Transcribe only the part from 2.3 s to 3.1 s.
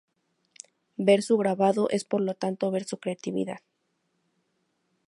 tanto ver su